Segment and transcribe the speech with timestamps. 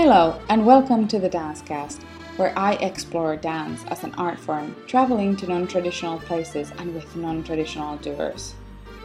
[0.00, 2.04] Hello, and welcome to the Dancecast,
[2.36, 7.16] where I explore dance as an art form, traveling to non traditional places and with
[7.16, 8.54] non traditional doers.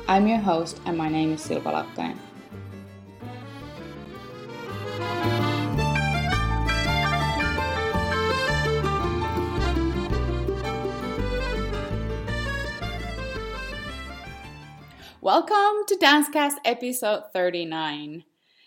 [0.08, 2.20] I'm your host, and my name is Silva Laukkanen.
[15.22, 18.25] Welcome to Dancecast episode 39.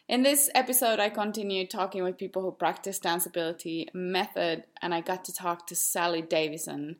[0.09, 5.25] In this episode, I continued talking with people who practice danceability method, and I got
[5.25, 6.99] to talk to Sally Davison.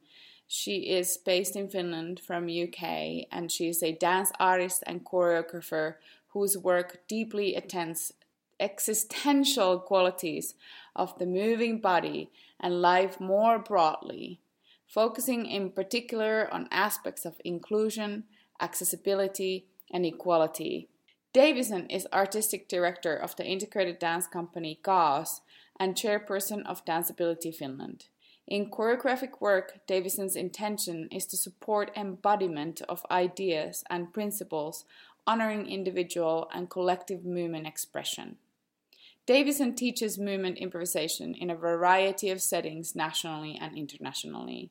[0.49, 5.95] She is based in Finland from UK, and she is a dance artist and choreographer
[6.31, 8.13] whose work deeply attends
[8.59, 10.55] existential qualities
[10.97, 12.29] of the moving body
[12.59, 14.41] and life more broadly,
[14.85, 18.25] focusing in particular on aspects of inclusion,
[18.61, 20.89] accessibility, and equality
[21.37, 25.43] Davison is artistic director of the integrated dance company Kaaos
[25.79, 28.07] and chairperson of Danceability Finland.
[28.47, 34.87] In choreographic work, Davison's intention is to support embodiment of ideas and principles
[35.27, 38.37] honoring individual and collective movement expression.
[39.27, 44.71] Davison teaches movement improvisation in a variety of settings nationally and internationally.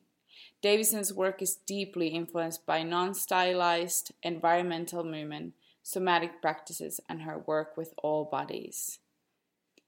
[0.62, 5.54] Davison's work is deeply influenced by non stylized environmental movement
[5.86, 8.98] somatic practices, and her work with all bodies.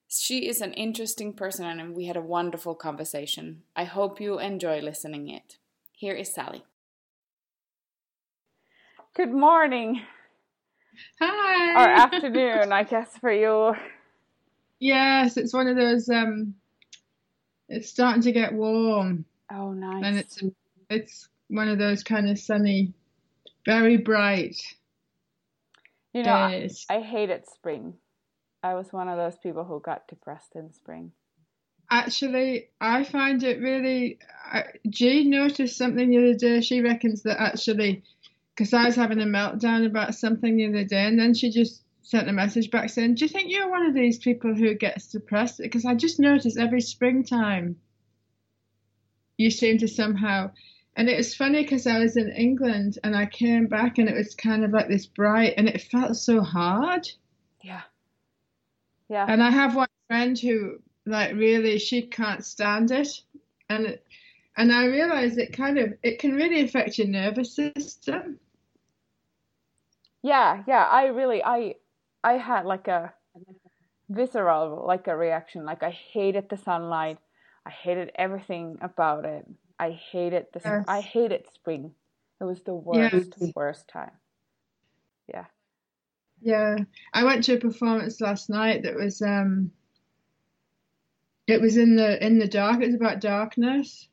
[0.07, 3.63] She is an interesting person and we had a wonderful conversation.
[3.75, 5.57] I hope you enjoy listening it.
[5.91, 6.63] Here is Sally.
[9.13, 10.03] Good morning.
[11.21, 11.73] Hi.
[11.73, 13.75] Or afternoon, I guess for you.
[14.79, 16.55] Yes, it's one of those um
[17.69, 19.25] it's starting to get warm.
[19.53, 20.05] Oh nice.
[20.05, 20.43] And it's
[20.89, 22.95] it's one of those kind of sunny,
[23.67, 24.57] very bright
[26.19, 27.95] you know, I, I hated spring.
[28.63, 31.13] I was one of those people who got depressed in spring.
[31.91, 34.19] Actually, I find it really.
[34.53, 36.61] Uh, G noticed something the other day.
[36.61, 38.03] She reckons that actually,
[38.55, 41.83] because I was having a meltdown about something the other day, and then she just
[42.03, 45.07] sent a message back saying, "Do you think you're one of these people who gets
[45.07, 47.77] depressed?" Because I just noticed every springtime,
[49.37, 50.51] you seem to somehow
[50.99, 54.17] and it was funny because I was in England and I came back and it
[54.17, 57.09] was kind of like this bright and it felt so hard.
[57.63, 57.83] Yeah.
[59.09, 59.25] Yeah.
[59.29, 63.09] And I have one friend who like really she can't stand it.
[63.71, 64.05] And it,
[64.57, 68.41] and I realized it kind of it can really affect your nervous system.
[70.23, 70.83] Yeah, yeah.
[70.83, 71.77] I really I
[72.25, 73.15] I had like a
[74.09, 75.65] visceral like a reaction.
[75.65, 77.19] Like I hated the sunlight.
[77.65, 79.47] I hated everything about it.
[79.79, 80.85] I hated the yes.
[80.89, 81.93] I hated spring.
[82.41, 83.53] It was the worst yes.
[83.55, 84.13] worst time.
[85.29, 85.45] Yeah.
[86.41, 86.77] Yeah.
[87.13, 89.73] I went to a performance last night that was um
[91.47, 94.09] it was in the in the dark, it was about darkness.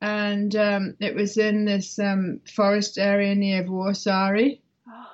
[0.00, 4.60] And um it was in this um forest area near Vuosaari.
[4.88, 5.12] Oh.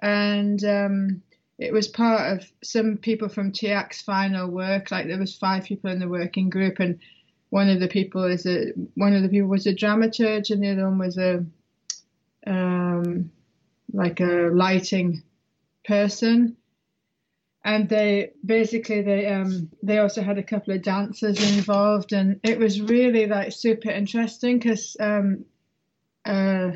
[0.00, 1.22] And um
[1.58, 4.90] it was part of some people from TIAC's final work.
[4.90, 6.98] Like there was five people in the working group, and
[7.52, 10.70] one of the people is a one of the people was a dramaturge and the
[10.70, 11.44] other one was a
[12.46, 13.30] um,
[13.92, 15.22] like a lighting
[15.84, 16.56] person.
[17.62, 22.58] And they basically they um they also had a couple of dancers involved and it
[22.58, 25.44] was really like super interesting because um
[26.24, 26.70] uh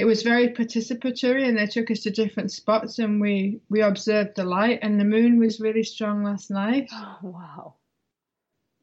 [0.00, 4.34] it was very participatory and they took us to different spots and we we observed
[4.34, 6.90] the light and the moon was really strong last night.
[6.92, 7.74] Oh wow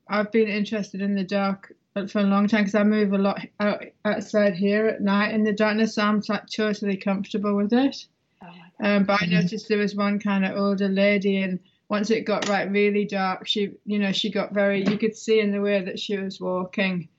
[0.10, 1.74] I've been interested in the dark
[2.08, 5.44] for a long time because I move a lot out, outside here at night in
[5.44, 5.96] the darkness.
[5.96, 8.06] So I'm like totally comfortable with it.
[8.42, 8.48] Oh
[8.82, 9.36] um, but I mm-hmm.
[9.36, 11.60] noticed there was one kind of older lady, and
[11.90, 14.84] once it got right really dark, she, you know, she got very.
[14.84, 17.10] You could see in the way that she was walking.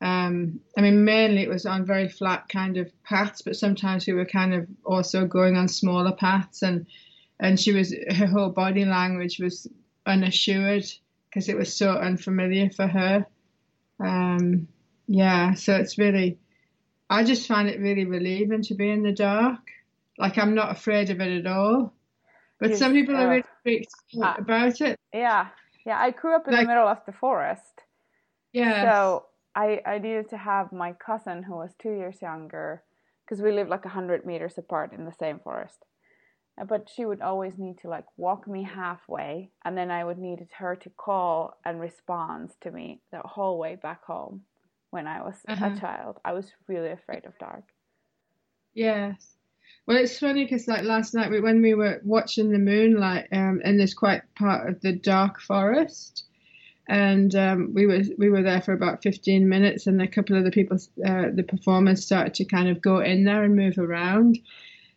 [0.00, 4.12] Um, I mean, mainly it was on very flat kind of paths, but sometimes we
[4.12, 6.86] were kind of also going on smaller paths, and
[7.40, 9.66] and she was her whole body language was
[10.06, 10.84] unassured
[11.36, 13.26] because it was so unfamiliar for her.
[14.00, 14.68] Um,
[15.06, 16.38] yeah, so it's really,
[17.10, 19.60] I just find it really relieving to be in the dark.
[20.16, 21.92] Like I'm not afraid of it at all.
[22.58, 24.98] But some people uh, are really freaked uh, about it.
[25.12, 25.48] Yeah,
[25.84, 25.98] yeah.
[25.98, 27.82] I grew up in like, the middle of the forest.
[28.54, 28.90] Yeah.
[28.90, 32.82] So I I needed to have my cousin who was two years younger,
[33.26, 35.84] because we lived like a hundred meters apart in the same forest
[36.68, 40.46] but she would always need to like walk me halfway and then i would need
[40.56, 44.42] her to call and respond to me the whole way back home
[44.90, 45.70] when i was uh-huh.
[45.74, 46.18] a child.
[46.24, 47.64] I was really afraid of dark.
[48.74, 49.36] Yes.
[49.86, 53.60] Well, it's funny because like last night we, when we were watching the moonlight, um,
[53.64, 56.24] and there's quite part of the dark forest,
[56.88, 60.44] and um, we were we were there for about 15 minutes, and a couple of
[60.44, 64.38] the people, uh, the performers, started to kind of go in there and move around,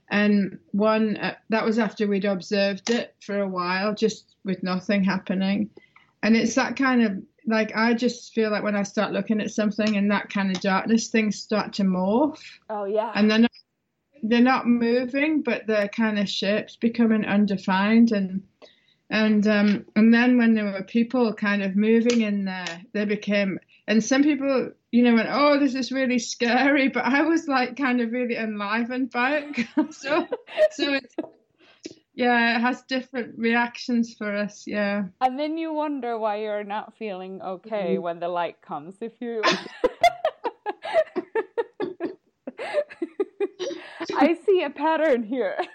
[0.09, 5.03] and one uh, that was after we'd observed it for a while, just with nothing
[5.03, 5.69] happening,
[6.23, 9.51] and it's that kind of like I just feel like when I start looking at
[9.51, 12.39] something and that kind of darkness, things start to morph.
[12.69, 13.11] Oh yeah.
[13.15, 13.47] And then
[14.23, 18.43] they're not moving, but they're kind of shapes becoming undefined and
[19.09, 23.59] and um, and then when there were people kind of moving in there, they became
[23.89, 27.75] and some people, you know, went, "Oh, this is really scary," but I was like
[27.75, 29.67] kind of really enlivened by it.
[29.93, 30.27] so
[30.71, 31.15] so it's
[32.13, 34.67] yeah, it has different reactions for us.
[34.67, 35.05] Yeah.
[35.21, 38.03] And then you wonder why you're not feeling okay mm-hmm.
[38.03, 38.95] when the light comes.
[39.01, 39.41] If you
[44.15, 45.57] I see a pattern here.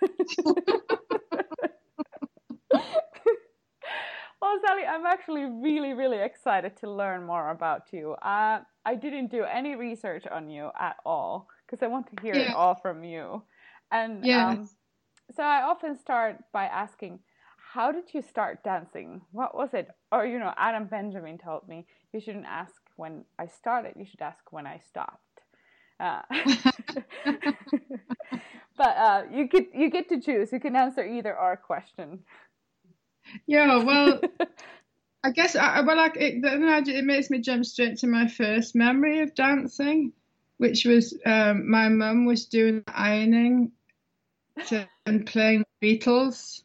[4.45, 8.13] well, Sally, I'm actually really, really excited to learn more about you.
[8.13, 12.35] Uh, I didn't do any research on you at all because I want to hear
[12.35, 12.51] yeah.
[12.51, 13.43] it all from you.
[13.91, 14.69] And um,
[15.35, 17.21] so I often start by asking,
[17.73, 19.23] how did you start dancing?
[19.33, 19.89] What was it?
[20.13, 24.21] Or, you know, Adam Benjamin told me you shouldn't ask when I started, you should
[24.21, 25.21] ask when I stopped.
[25.99, 26.21] Uh,
[28.77, 30.53] but uh, you get you get to choose.
[30.53, 32.21] You can answer either or question.
[33.47, 34.21] Yeah, well,
[35.25, 39.21] I guess I, well, like it, it makes me jump straight to my first memory
[39.21, 40.13] of dancing,
[40.59, 43.73] which was um, my mum was doing the ironing
[44.67, 46.63] to, and playing Beatles,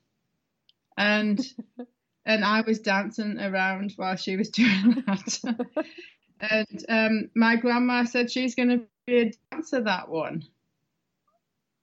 [0.98, 1.40] and
[2.26, 5.56] and I was dancing around while she was doing that.
[6.42, 10.44] and um, my grandma said she's going to be a dancer that one.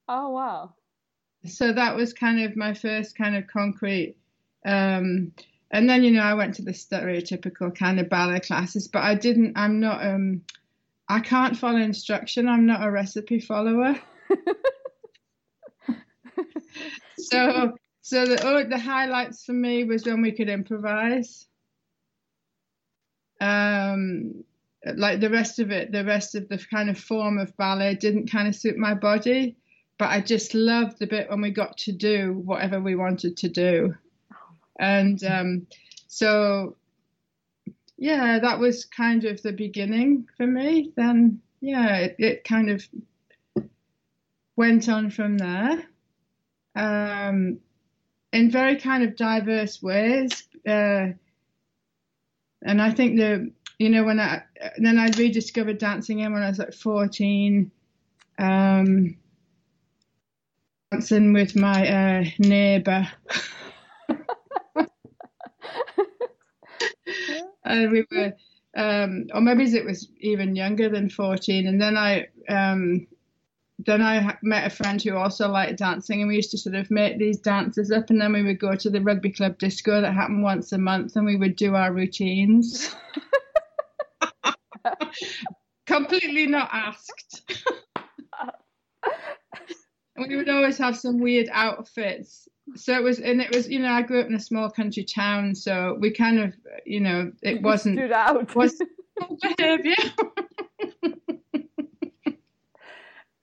[0.07, 0.75] Oh wow!
[1.45, 4.16] So that was kind of my first kind of concrete.
[4.67, 5.31] Um,
[5.71, 9.15] and then you know I went to the stereotypical kind of ballet classes, but I
[9.15, 9.57] didn't.
[9.57, 10.05] I'm not.
[10.05, 10.41] Um,
[11.09, 12.49] I can't follow instruction.
[12.49, 13.97] I'm not a recipe follower.
[17.17, 21.45] so so the oh, the highlights for me was when we could improvise.
[23.39, 24.43] Um,
[24.95, 28.31] like the rest of it, the rest of the kind of form of ballet didn't
[28.31, 29.57] kind of suit my body,
[29.97, 33.49] but I just loved the bit when we got to do whatever we wanted to
[33.49, 33.95] do,
[34.79, 35.67] and um,
[36.07, 36.75] so
[37.97, 40.93] yeah, that was kind of the beginning for me.
[40.95, 42.87] Then yeah, it, it kind of
[44.55, 45.83] went on from there
[46.75, 47.59] um,
[48.31, 50.43] in very kind of diverse ways.
[50.67, 51.09] Uh,
[52.63, 54.43] and I think the you know when I
[54.77, 57.71] then I rediscovered dancing in when I was like 14.
[58.39, 59.17] Um,
[60.91, 63.07] dancing with my uh, neighbour.
[67.67, 68.33] and we were,
[68.75, 71.67] um, or maybe it was even younger than 14.
[71.67, 73.07] And then I um,
[73.79, 76.89] then I met a friend who also liked dancing, and we used to sort of
[76.89, 80.13] make these dances up, and then we would go to the rugby club disco that
[80.13, 82.95] happened once a month, and we would do our routines.
[85.85, 87.43] Completely not asked.
[90.15, 92.47] and we would always have some weird outfits.
[92.75, 95.03] So it was, and it was, you know, I grew up in a small country
[95.03, 96.53] town, so we kind of,
[96.85, 98.53] you know, it wasn't stood out.
[98.55, 98.81] Was
[99.57, 99.95] behavior.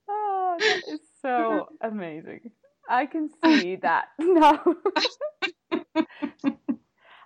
[0.08, 2.50] oh that is so amazing.
[2.88, 4.62] I can see that now.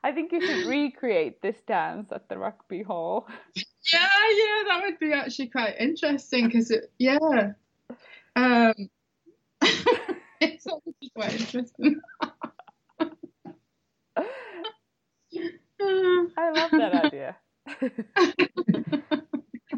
[0.05, 3.27] I think you should recreate this dance at the rugby hall.
[3.57, 7.53] Yeah, yeah, that would be actually quite interesting because it, yeah,
[8.37, 8.75] um,
[10.41, 10.67] it's
[11.15, 12.01] quite interesting.
[15.81, 17.37] I love that idea.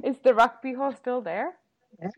[0.05, 1.57] Is the rugby hall still there?
[2.01, 2.09] Yeah.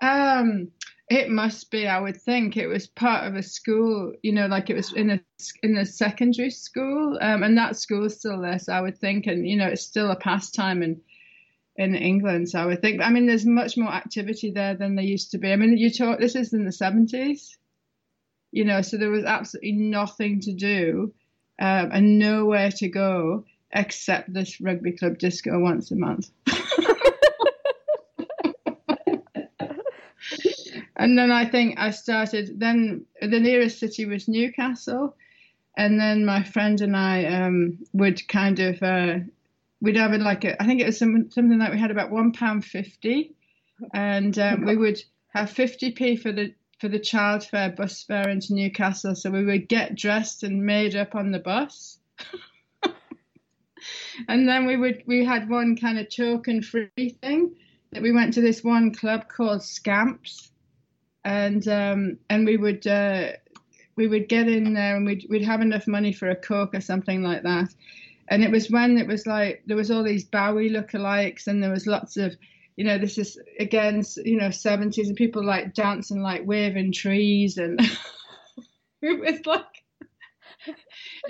[0.00, 0.72] Um,
[1.08, 1.86] it must be.
[1.86, 4.14] I would think it was part of a school.
[4.22, 5.20] You know, like it was in a
[5.62, 8.58] in a secondary school, um, and that school's still there.
[8.58, 11.00] So I would think, and you know, it's still a pastime in
[11.76, 12.48] in England.
[12.50, 13.02] So I would think.
[13.02, 15.52] I mean, there's much more activity there than there used to be.
[15.52, 16.18] I mean, you talk.
[16.18, 17.58] This is in the seventies.
[18.52, 21.12] You know, so there was absolutely nothing to do
[21.58, 26.30] um, and nowhere to go except this rugby club disco once a month.
[30.96, 32.60] and then I think I started.
[32.60, 35.16] Then the nearest city was Newcastle,
[35.76, 39.18] and then my friend and I um, would kind of uh,
[39.80, 42.10] we'd have it like a, I think it was some, something like we had about
[42.10, 43.34] one pound fifty,
[43.92, 45.02] and um, we would
[45.34, 49.14] have fifty p for the for the child fare bus fare into Newcastle.
[49.14, 51.98] So we would get dressed and made up on the bus.
[54.28, 57.54] and then we would we had one kind of token free thing
[57.92, 60.50] that we went to this one club called Scamps,
[61.24, 63.28] and um, and we would uh,
[63.94, 66.80] we would get in there and we'd we'd have enough money for a coke or
[66.80, 67.72] something like that.
[68.26, 71.70] And it was when it was like there was all these Bowie lookalikes and there
[71.70, 72.34] was lots of
[72.76, 77.58] you know this is again you know 70s and people like dancing like waving trees
[77.58, 77.80] and
[79.02, 79.82] it was like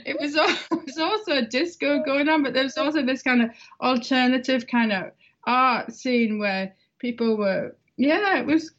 [0.04, 0.34] it was,
[0.70, 4.66] it was also a disco going on, but there was also this kind of alternative
[4.66, 5.12] kind of
[5.46, 8.72] art scene where people were, yeah, it was.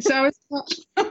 [0.00, 0.86] So I was,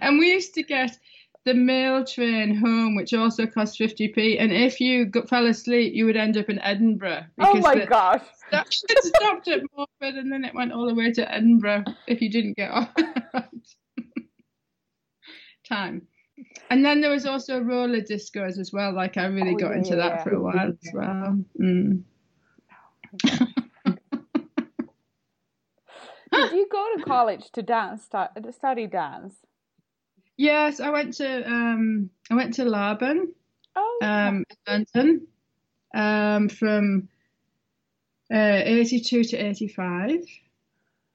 [0.00, 0.96] and we used to get
[1.44, 4.40] the mail train home, which also cost 50p.
[4.40, 7.24] And if you got, fell asleep, you would end up in Edinburgh.
[7.38, 8.22] Oh my the, gosh.
[8.52, 12.30] It stopped at Morpeth and then it went all the way to Edinburgh if you
[12.30, 12.92] didn't get off.
[15.68, 16.06] Time.
[16.70, 18.92] And then there was also roller discos as well.
[18.92, 19.78] Like I really oh, got yeah.
[19.78, 21.38] into that for a while as well.
[21.60, 22.02] Mm.
[26.30, 28.08] Did you go to college to dance,
[28.52, 29.34] study dance?
[30.38, 33.34] Yes, I went to um, I went to Laban,
[33.74, 35.26] oh, um, in London,
[35.92, 37.08] um, from
[38.32, 40.20] uh, eighty two to eighty five,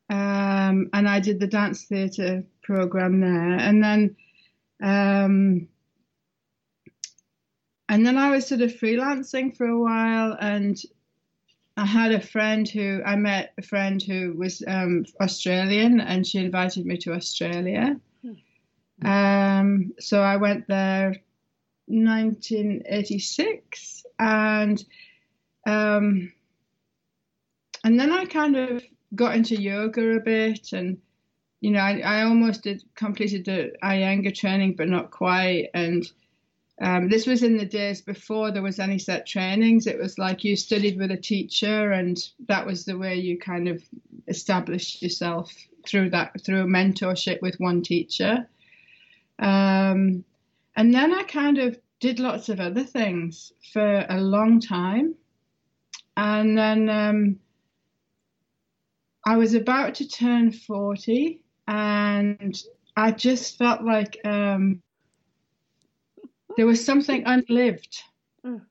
[0.09, 4.15] um, and I did the dance theatre program there, and then
[4.81, 5.69] um,
[7.87, 10.77] and then I was sort of freelancing for a while, and
[11.77, 16.39] I had a friend who I met a friend who was um, Australian, and she
[16.39, 18.01] invited me to Australia.
[19.03, 21.15] Um, so I went there
[21.87, 24.83] 1986, and
[25.65, 26.31] um,
[27.83, 28.83] and then I kind of
[29.15, 30.99] got into yoga a bit, and
[31.61, 35.69] you know, I, I almost did completed the Iyengar training, but not quite.
[35.73, 36.05] And
[36.81, 39.87] um, this was in the days before there was any set trainings.
[39.87, 43.69] It was like you studied with a teacher, and that was the way you kind
[43.69, 43.81] of
[44.27, 45.53] established yourself
[45.87, 48.49] through that through mentorship with one teacher.
[49.39, 50.23] Um,
[50.75, 55.15] and then I kind of did lots of other things for a long time,
[56.17, 57.39] and then um,
[59.25, 62.61] I was about to turn forty and
[62.95, 64.81] I just felt like um,
[66.57, 68.03] there was something unlived,
[68.45, 68.61] mm.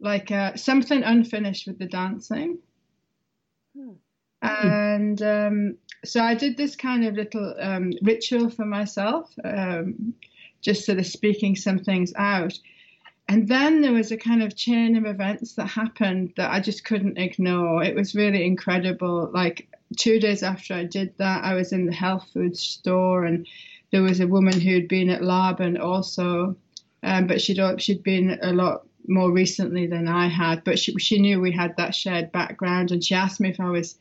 [0.00, 2.58] like uh, something unfinished with the dancing.
[3.76, 3.96] Mm.
[4.42, 10.14] And um, so I did this kind of little um, ritual for myself, um,
[10.60, 12.58] just sort of speaking some things out.
[13.28, 16.84] And then there was a kind of chain of events that happened that I just
[16.84, 17.82] couldn't ignore.
[17.82, 19.30] It was really incredible.
[19.34, 23.46] Like two days after I did that, I was in the health food store, and
[23.90, 26.56] there was a woman who'd been at Laban also,
[27.02, 30.62] um, but she'd she'd been a lot more recently than I had.
[30.62, 33.70] But she she knew we had that shared background, and she asked me if I
[33.70, 33.96] was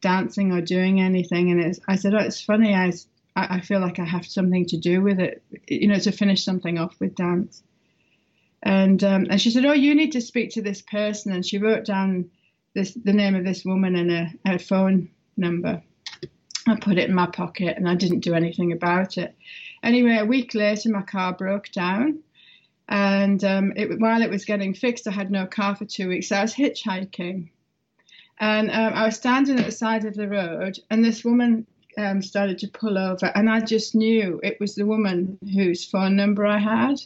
[0.00, 2.74] dancing or doing anything, and I said, "Oh, it's funny.
[2.74, 2.92] I
[3.36, 6.78] I feel like I have something to do with it, you know, to finish something
[6.78, 7.62] off with dance."
[8.62, 11.58] And um, and she said, "Oh, you need to speak to this person," and she
[11.58, 12.30] wrote down
[12.74, 15.82] this the name of this woman and a, a phone number.
[16.66, 19.34] I put it in my pocket and I didn't do anything about it.
[19.82, 22.18] Anyway, a week later, my car broke down.
[22.88, 26.28] And um, it, while it was getting fixed, I had no car for two weeks.
[26.28, 27.50] So I was hitchhiking.
[28.40, 31.66] And um, I was standing at the side of the road, and this woman
[31.96, 33.26] um, started to pull over.
[33.26, 37.00] And I just knew it was the woman whose phone number I had.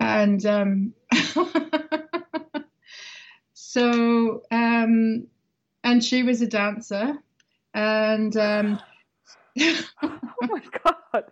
[0.00, 0.94] And um,
[3.54, 5.26] so um,
[5.84, 7.18] and she was a dancer,
[7.72, 8.80] and um,
[9.60, 11.24] oh my god,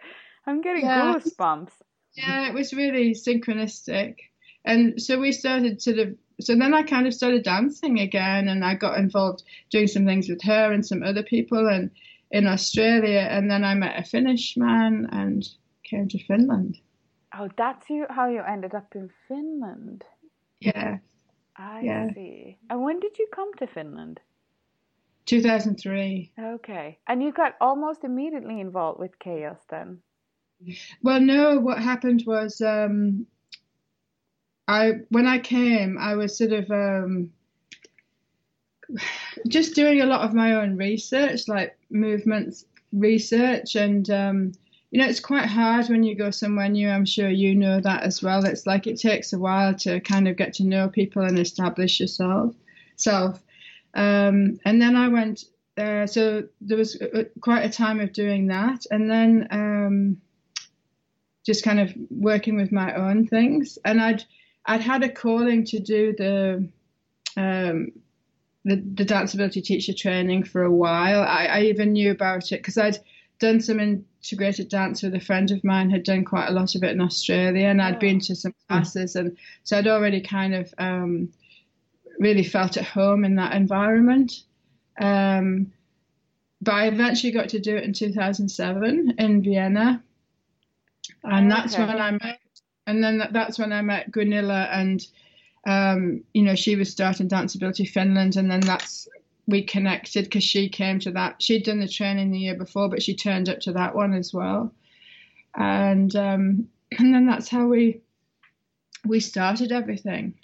[0.47, 1.73] I'm getting yeah, goosebumps.
[2.15, 4.17] Yeah, it was really synchronistic,
[4.65, 6.15] and so we started sort of.
[6.43, 10.29] So then I kind of started dancing again, and I got involved doing some things
[10.29, 11.91] with her and some other people, and
[12.31, 15.49] in Australia, and then I met a Finnish man and
[15.85, 16.79] came to Finland.
[17.39, 20.05] Oh, that's you how you ended up in Finland.
[20.61, 20.99] Yeah.
[21.57, 22.13] I yeah.
[22.15, 22.59] see.
[22.71, 24.21] And when did you come to Finland?
[25.27, 26.33] 2003.
[26.39, 26.99] Okay.
[27.07, 29.99] And you got almost immediately involved with chaos then?
[31.03, 33.27] Well, no, what happened was um,
[34.73, 37.31] I when I came, I was sort of um,
[39.47, 44.53] just doing a lot of my own research, like movements research, and um,
[44.91, 46.89] you know, it's quite hard when you go somewhere new.
[46.89, 48.47] I'm sure you know that as well.
[48.47, 52.01] It's like it takes a while to kind of get to know people and establish
[52.01, 52.55] yourself.
[52.97, 53.43] Self.
[53.93, 55.45] Um, and then I went
[55.77, 60.21] uh, so there was uh, quite a time of doing that, and then um,
[61.45, 63.79] just kind of working with my own things.
[63.85, 64.25] And I'd
[64.67, 66.69] I'd had a calling to do the
[67.37, 67.93] um,
[68.65, 71.23] the, the danceability teacher training for a while.
[71.23, 72.99] I, I even knew about it because I'd
[73.41, 76.85] done some integrated dance with a friend of mine, had done quite a lot of
[76.85, 77.99] it in Australia, and I'd oh.
[77.99, 81.29] been to some classes, and so I'd already kind of um,
[82.19, 84.45] really felt at home in that environment.
[85.01, 85.73] Um,
[86.61, 90.03] but I eventually got to do it in 2007 in Vienna,
[91.25, 92.39] and that's when I met.
[92.87, 95.07] And then that's when I met Gunilla, and
[95.67, 99.09] um, you know she was starting Danceability Finland, and then that's
[99.47, 101.41] we connected because she came to that.
[101.41, 104.33] She'd done the training the year before, but she turned up to that one as
[104.35, 104.73] well,
[105.55, 108.01] and um, and then that's how we
[109.05, 110.35] we started everything.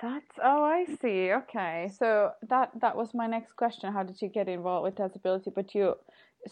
[0.00, 1.32] That's oh, I see.
[1.32, 3.92] Okay, so that that was my next question.
[3.92, 5.50] How did you get involved with disability?
[5.54, 5.94] But you,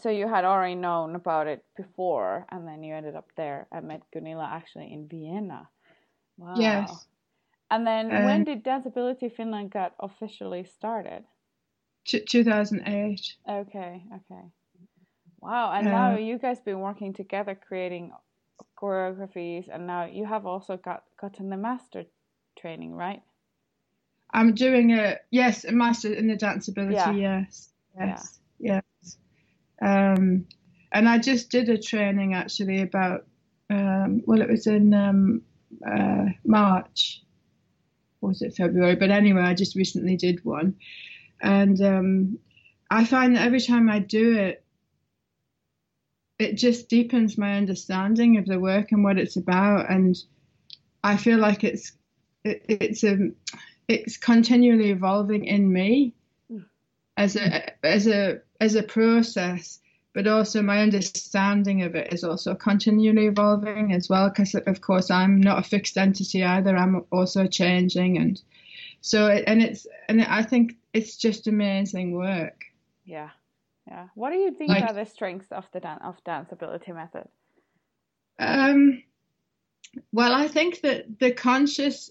[0.00, 3.66] so you had already known about it before, and then you ended up there.
[3.72, 5.68] I met Gunilla actually in Vienna.
[6.36, 6.60] Wow.
[6.60, 7.06] Yes.
[7.70, 11.24] And then um, when did Danceability Finland got officially started?
[12.04, 13.34] T- 2008.
[13.48, 14.02] Okay.
[14.14, 14.44] Okay.
[15.40, 15.72] Wow.
[15.72, 18.12] And uh, now you guys been working together creating
[18.80, 22.04] choreographies, and now you have also got gotten the master
[22.58, 23.22] training, right?
[24.32, 26.94] I'm doing a yes, a master in the danceability.
[26.94, 27.12] Yeah.
[27.12, 28.74] Yes, yes, yeah.
[28.74, 28.82] yes.
[29.84, 30.46] Um,
[30.92, 33.26] and I just did a training actually about
[33.70, 35.42] um, well, it was in um,
[35.86, 37.22] uh, March,
[38.20, 38.96] or was it February?
[38.96, 40.76] But anyway, I just recently did one,
[41.40, 42.38] and um,
[42.90, 44.64] I find that every time I do it,
[46.38, 50.16] it just deepens my understanding of the work and what it's about, and
[51.02, 51.92] I feel like it's
[52.44, 53.30] it, it's a
[53.88, 56.14] it's continually evolving in me.
[57.16, 59.80] As a as a as a process
[60.14, 65.10] but also my understanding of it is also continually evolving as well because of course
[65.10, 66.76] i'm not a fixed entity either.
[66.76, 68.40] I'm also changing and
[69.00, 72.64] so and it's and i think it's just amazing work.
[73.04, 73.30] Yeah.
[73.88, 74.06] Yeah.
[74.14, 77.28] What do you think like, are the strengths of the dan- of danceability method?
[78.38, 79.02] Um
[80.12, 82.10] well i think that the conscious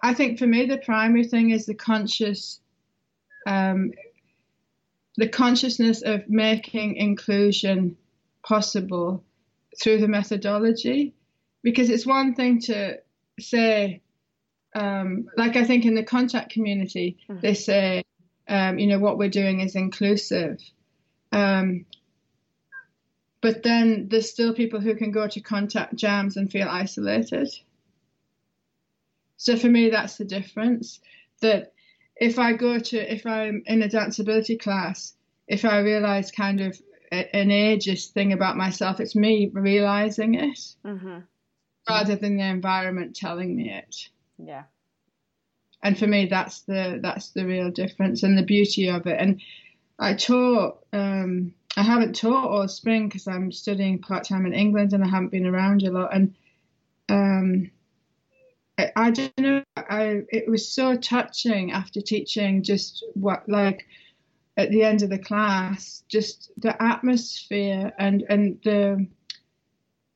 [0.00, 2.60] I think for me the primary thing is the conscious,
[3.46, 3.92] um,
[5.16, 7.96] the consciousness of making inclusion
[8.42, 9.24] possible
[9.80, 11.14] through the methodology,
[11.62, 12.98] because it's one thing to
[13.40, 14.02] say,
[14.74, 17.40] um, like I think in the contact community, mm-hmm.
[17.40, 18.04] they say,
[18.48, 20.60] um, you know, what we're doing is inclusive.
[21.32, 21.86] Um,
[23.40, 27.48] but then there's still people who can go to contact jams and feel isolated.
[29.36, 31.00] So for me, that's the difference.
[31.42, 31.72] That
[32.16, 35.14] if I go to, if I'm in a danceability class,
[35.46, 36.80] if I realize kind of
[37.12, 41.18] a, an ageist thing about myself, it's me realizing it mm-hmm.
[41.88, 44.08] rather than the environment telling me it.
[44.38, 44.64] Yeah.
[45.82, 49.20] And for me, that's the that's the real difference and the beauty of it.
[49.20, 49.40] And
[49.98, 50.84] I taught.
[50.92, 55.08] Um, I haven't taught all spring because I'm studying part time in England and I
[55.08, 56.14] haven't been around a lot.
[56.14, 56.34] And
[57.10, 57.70] um,
[58.78, 59.62] I, don't know.
[59.76, 62.62] I it was so touching after teaching.
[62.62, 63.86] Just what like
[64.56, 69.06] at the end of the class, just the atmosphere and and the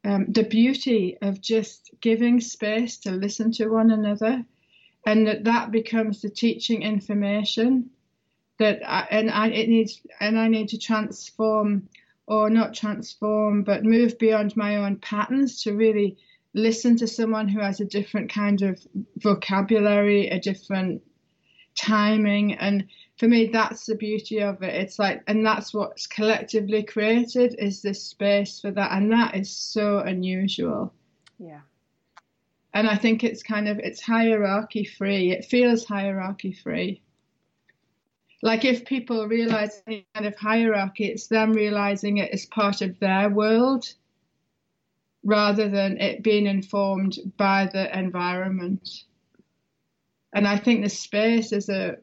[0.04, 4.44] um, the beauty of just giving space to listen to one another,
[5.06, 7.90] and that that becomes the teaching information
[8.58, 11.88] that I, and I it needs and I need to transform
[12.26, 16.18] or not transform, but move beyond my own patterns to really
[16.54, 18.80] listen to someone who has a different kind of
[19.16, 21.02] vocabulary, a different
[21.78, 22.54] timing.
[22.54, 22.86] And
[23.18, 24.74] for me, that's the beauty of it.
[24.74, 28.92] It's like, and that's what's collectively created is this space for that.
[28.92, 30.92] And that is so unusual.
[31.38, 31.60] Yeah.
[32.72, 35.32] And I think it's kind of, it's hierarchy free.
[35.32, 37.02] It feels hierarchy free.
[38.42, 42.98] Like if people realize any kind of hierarchy, it's them realizing it as part of
[42.98, 43.92] their world
[45.22, 49.04] rather than it being informed by the environment.
[50.32, 51.96] And I think the space is a,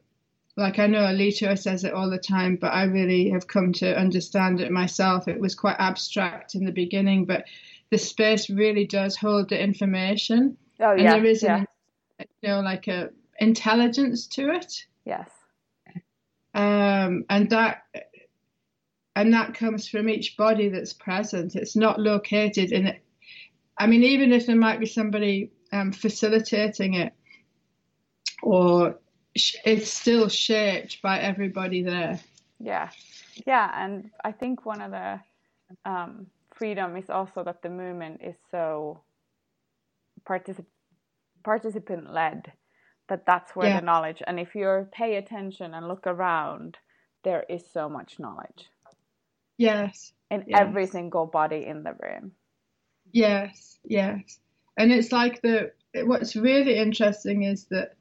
[0.56, 3.98] like I know Alito says it all the time, but I really have come to
[3.98, 5.28] understand it myself.
[5.28, 7.44] It was quite abstract in the beginning, but
[7.90, 10.56] the space really does hold the information.
[10.80, 10.98] Oh, yeah.
[10.98, 11.64] And there is, yeah.
[12.18, 14.84] an, you know, like a intelligence to it.
[15.04, 15.30] Yes.
[16.54, 17.84] Um, and that
[19.14, 21.56] and that comes from each body that's present.
[21.56, 22.96] It's not located in
[23.78, 27.12] I mean, even if there might be somebody um, facilitating it
[28.42, 28.98] or
[29.34, 32.18] it's still shaped by everybody there.
[32.58, 32.90] Yeah,
[33.46, 35.20] yeah, and I think one of the
[35.84, 36.26] um,
[36.58, 39.00] freedom is also that the movement is so
[40.28, 40.66] particip-
[41.44, 42.52] participant led
[43.08, 43.80] that that's where yeah.
[43.80, 46.76] the knowledge and if you pay attention and look around
[47.22, 48.66] there is so much knowledge
[49.56, 50.58] yes in yes.
[50.60, 52.32] every single body in the room
[53.12, 54.38] yes yes.
[54.76, 57.94] And it's like the what's really interesting is that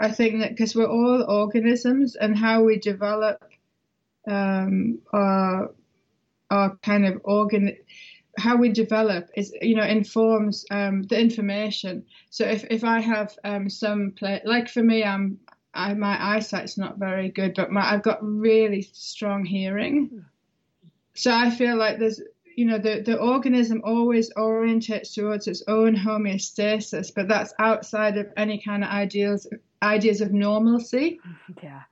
[0.00, 3.44] i think that because we're all organisms and how we develop
[4.26, 5.70] um, our
[6.50, 7.76] our kind of organ
[8.38, 12.04] how we develop is you know informs um, the information.
[12.30, 15.38] So if, if i have um, some play like for me i'm
[15.74, 20.24] I, my eyesight's not very good but my, i've got really strong hearing.
[21.14, 22.20] So i feel like there's
[22.58, 28.26] you know the, the organism always orientates towards its own homeostasis but that's outside of
[28.36, 29.46] any kind of ideals
[29.82, 31.20] ideas of normalcy
[31.62, 31.82] yeah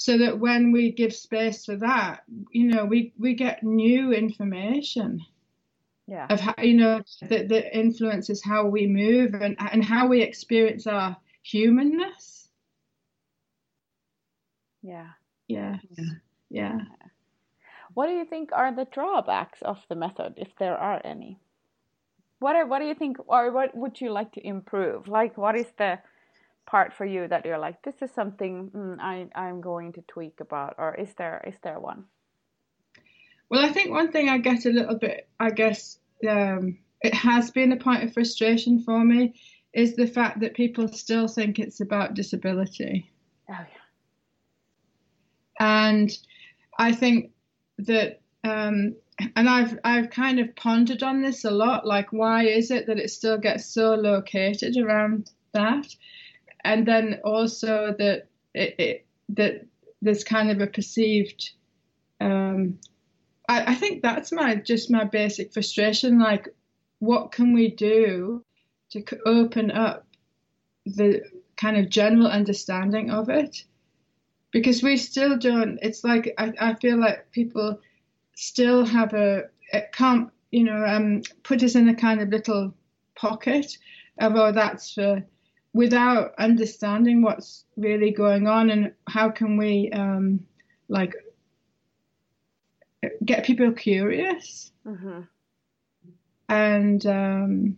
[0.00, 5.20] so that when we give space for that, you know, we, we get new information.
[6.06, 6.26] Yeah.
[6.30, 10.86] Of how, you know, that, that influences how we move and, and how we experience
[10.86, 12.48] our humanness.
[14.82, 15.08] Yeah.
[15.46, 15.76] Yeah.
[16.48, 16.78] Yeah.
[17.94, 21.38] What do you think are the drawbacks of the method, if there are any?
[22.38, 25.08] What are, what do you think, or what would you like to improve?
[25.08, 25.98] Like, what is the
[26.70, 30.40] part for you that you're like this is something mm, I I'm going to tweak
[30.40, 32.04] about or is there is there one?
[33.50, 35.98] Well, I think one thing I get a little bit I guess
[36.28, 39.34] um, it has been a point of frustration for me
[39.72, 43.10] is the fact that people still think it's about disability.
[43.48, 43.86] Oh yeah.
[45.58, 46.10] And
[46.78, 47.32] I think
[47.86, 48.96] that um,
[49.36, 51.86] and I've I've kind of pondered on this a lot.
[51.86, 55.86] Like, why is it that it still gets so located around that?
[56.64, 59.66] and then also that it, it, that
[60.02, 61.50] there's kind of a perceived
[62.20, 62.78] um,
[63.48, 66.48] I, I, think that's my just my basic frustration like
[66.98, 68.44] what can we do
[68.90, 70.06] to open up
[70.84, 71.22] the
[71.56, 73.64] kind of general understanding of it
[74.50, 77.80] because we still don't it's like I, I feel like people
[78.34, 82.74] still have a it can't you know um, put us in a kind of little
[83.14, 83.78] pocket
[84.18, 85.22] of oh that's for
[85.72, 90.44] without understanding what's really going on and how can we um,
[90.88, 91.14] like
[93.24, 95.20] get people curious mm-hmm.
[96.48, 97.76] and um,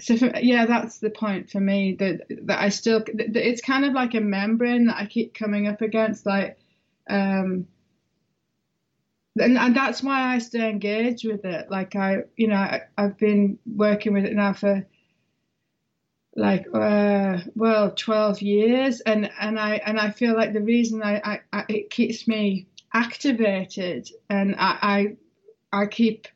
[0.00, 3.84] so for, yeah that's the point for me that that i still that it's kind
[3.84, 6.58] of like a membrane that i keep coming up against like
[7.10, 7.66] um,
[9.40, 11.70] and, and that's why i stay engaged with it.
[11.70, 14.86] Like i you know I, i've been working with it now for
[16.36, 21.20] like uh, well 12 years and and i and i feel like the reason i,
[21.24, 25.16] I, I it keeps me activated and i
[25.72, 26.28] i, I keep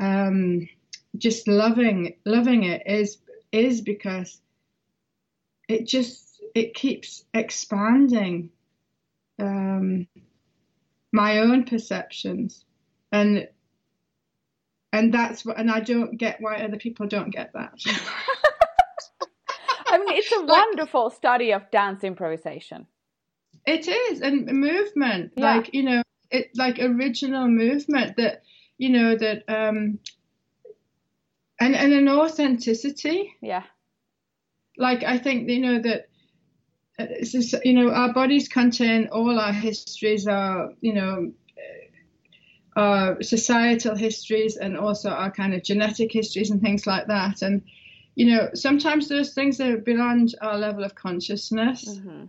[0.00, 0.68] um,
[1.16, 3.18] just loving loving it is
[3.50, 4.40] is because
[5.68, 8.50] it just it keeps expanding
[9.38, 10.06] um,
[11.12, 12.64] my own perceptions
[13.10, 13.48] and
[14.92, 17.74] and that's what and i don't get why other people don't get that
[19.92, 22.86] I mean, it's a like, wonderful study of dance improvisation.
[23.66, 25.54] It is, and movement, yeah.
[25.54, 28.42] like you know, it like original movement that
[28.78, 29.98] you know that um,
[31.62, 33.34] and and an authenticity.
[33.40, 33.64] Yeah.
[34.76, 36.08] Like I think you know that.
[36.98, 41.32] Uh, just, you know, our bodies contain all our histories, our, you know,
[42.76, 47.40] our societal histories and also our kind of genetic histories and things like that.
[47.40, 47.62] And
[48.14, 51.88] you know, sometimes there's things that are beyond our level of consciousness.
[51.88, 52.24] Mm-hmm.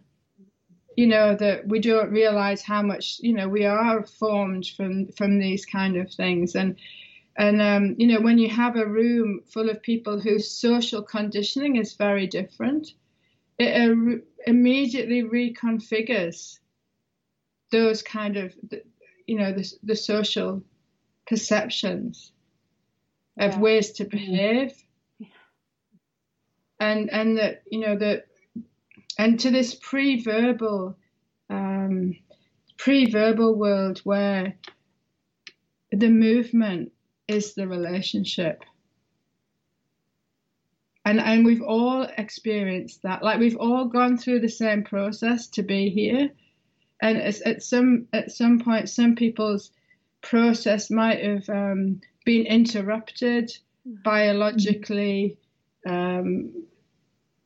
[0.96, 5.40] You know that we don't realize how much you know we are formed from from
[5.40, 6.78] these kind of things, and
[7.38, 11.78] and um, you know when you have a room full of people whose social conditioning
[11.78, 12.94] is very different,
[13.58, 16.60] it uh, immediately reconfigures
[17.72, 18.54] those kind of
[19.26, 20.64] you know the, the social
[21.28, 22.32] perceptions
[23.40, 23.60] of yeah.
[23.60, 24.74] ways to behave
[26.80, 28.26] and and that you know that
[29.18, 30.96] and to this pre-verbal
[31.50, 32.16] um,
[32.78, 34.56] pre-verbal world where
[35.92, 36.92] the movement
[37.28, 38.64] is the relationship.
[41.06, 43.24] And and we've all experienced that.
[43.24, 46.30] Like we've all gone through the same process to be here.
[47.02, 49.72] And at some at some point some people's
[50.22, 53.52] process might have um, been interrupted
[53.86, 55.38] biologically
[55.86, 56.54] um,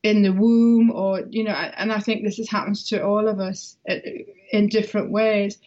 [0.02, 3.40] in the womb or you know and i think this has happens to all of
[3.40, 3.76] us
[4.52, 5.58] in different ways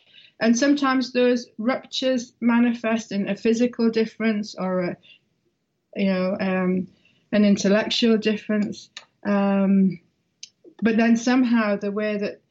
[0.41, 4.97] and sometimes those ruptures manifest in a physical difference or a
[5.95, 6.87] you know um,
[7.31, 8.89] an intellectual difference.
[9.25, 9.99] Um,
[10.81, 12.41] but then somehow the way that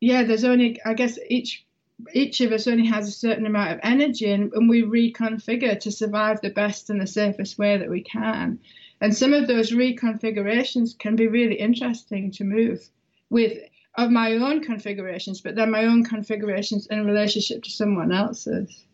[0.00, 1.66] yeah there's only i guess each
[2.14, 5.90] each of us only has a certain amount of energy and, and we reconfigure to
[5.90, 8.58] survive the best and the safest way that we can.
[9.02, 12.88] And some of those reconfigurations can be really interesting to move
[13.28, 13.58] with
[13.96, 18.84] of my own configurations, but then my own configurations in relationship to someone else's.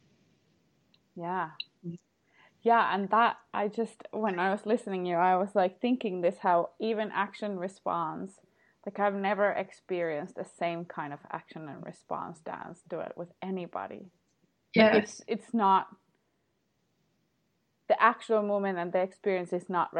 [1.14, 1.50] Yeah.
[2.62, 6.20] Yeah, and that I just when I was listening to you, I was like thinking
[6.20, 8.40] this how even action response,
[8.84, 13.28] like I've never experienced the same kind of action and response dance do it with
[13.40, 14.10] anybody.
[14.74, 14.96] Yeah.
[14.96, 15.86] It's it's not
[17.88, 19.94] the actual moment and the experience is not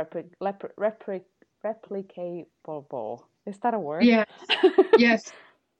[1.66, 3.22] replicable.
[3.46, 4.04] Is that a word?
[4.04, 4.24] Yeah.
[4.98, 5.32] yes.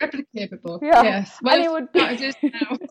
[0.03, 0.81] Replicable.
[0.83, 1.03] Yeah.
[1.03, 1.38] Yes.
[1.42, 2.01] Well, and it would be.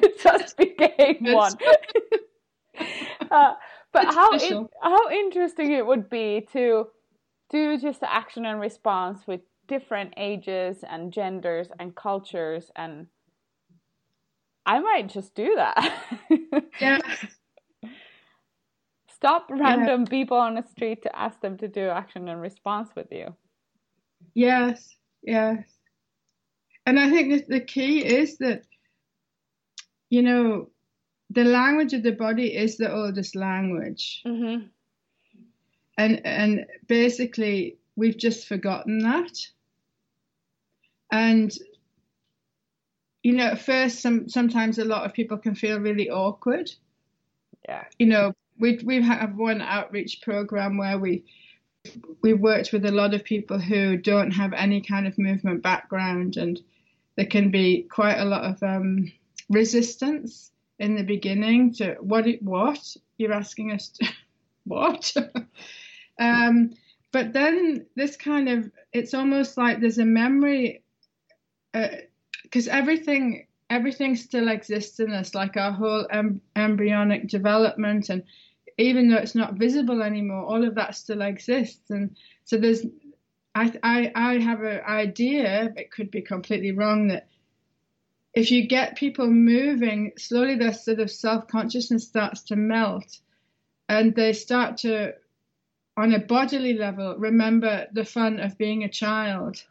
[0.00, 1.52] It just became one.
[3.30, 3.54] uh,
[3.92, 6.88] but it's how in, how interesting it would be to
[7.50, 13.06] do just the action and response with different ages and genders and cultures and
[14.66, 15.92] I might just do that.
[16.80, 16.98] yeah.
[19.14, 20.10] Stop random yeah.
[20.10, 23.34] people on the street to ask them to do action and response with you.
[24.34, 25.62] Yes, yes.
[26.86, 28.62] And I think that the key is that,
[30.10, 30.70] you know,
[31.30, 34.22] the language of the body is the oldest language.
[34.26, 34.66] Mm-hmm.
[35.96, 39.38] And and basically we've just forgotten that.
[41.12, 41.56] And
[43.22, 46.70] you know, at first, some sometimes a lot of people can feel really awkward.
[47.66, 47.84] Yeah.
[47.98, 51.24] You know, we we have one outreach program where we
[52.22, 56.36] we've worked with a lot of people who don't have any kind of movement background,
[56.36, 56.60] and
[57.16, 59.12] there can be quite a lot of um,
[59.48, 64.06] resistance in the beginning to what it what you're asking us to,
[64.64, 65.12] what.
[66.18, 66.70] um,
[67.12, 70.82] but then this kind of it's almost like there's a memory.
[71.72, 71.88] Uh,
[72.44, 78.22] because everything everything still exists in us, like our whole em- embryonic development, and
[78.78, 81.90] even though it's not visible anymore, all of that still exists.
[81.90, 82.84] And so there's,
[83.54, 87.28] I I, I have an idea, it could be completely wrong, that
[88.34, 93.20] if you get people moving slowly, their sort of self consciousness starts to melt,
[93.88, 95.14] and they start to,
[95.96, 99.62] on a bodily level, remember the fun of being a child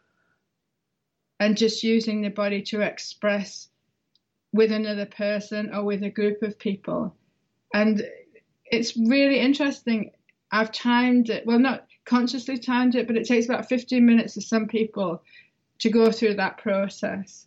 [1.38, 3.68] and just using the body to express
[4.54, 7.12] with another person or with a group of people.
[7.74, 8.06] And
[8.64, 10.12] it's really interesting.
[10.52, 14.40] I've timed it, well, not consciously timed it, but it takes about 15 minutes for
[14.40, 15.24] some people
[15.80, 17.46] to go through that process.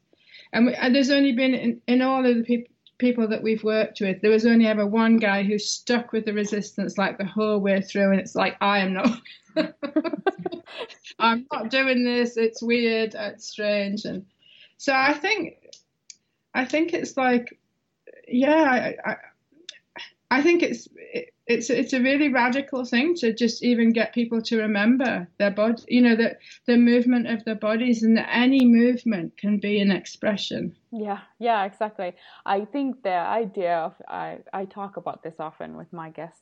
[0.51, 3.63] And, we, and there's only been, in, in all of the people, people that we've
[3.63, 7.25] worked with, there was only ever one guy who stuck with the resistance like the
[7.25, 9.21] whole way through, and it's like, I am not.
[11.19, 12.35] I'm not doing this.
[12.35, 13.15] It's weird.
[13.15, 14.25] It's strange, and
[14.77, 15.57] so I think,
[16.53, 17.59] I think it's like,
[18.27, 19.15] yeah, I, I,
[20.29, 24.41] I think it's it, it's it's a really radical thing to just even get people
[24.43, 25.83] to remember their body.
[25.87, 29.91] You know that the movement of their bodies and that any movement can be an
[29.91, 30.75] expression.
[30.91, 32.15] Yeah, yeah, exactly.
[32.45, 36.41] I think the idea of I I talk about this often with my guests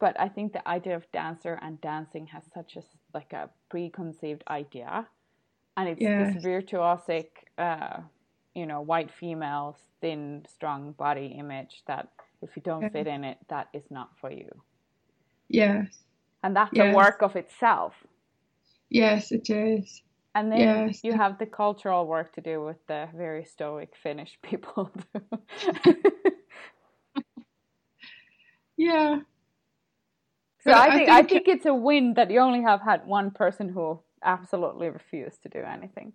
[0.00, 2.82] but I think the idea of dancer and dancing has such a
[3.14, 5.06] like a preconceived idea,
[5.76, 6.34] and it's yes.
[6.34, 7.98] this virtuosic, uh,
[8.54, 12.08] you know, white female, thin, strong body image that
[12.42, 14.50] if you don't fit in it, that is not for you.
[15.48, 15.86] Yes.
[16.42, 16.92] And that's yes.
[16.92, 17.94] a work of itself.
[18.88, 20.02] Yes, it is.
[20.34, 21.00] And then yes.
[21.02, 24.90] you have the cultural work to do with the very stoic Finnish people.
[28.76, 29.20] yeah,
[30.62, 33.30] so I, I think, I think it's a win that you only have had one
[33.30, 36.12] person who absolutely refused to do anything.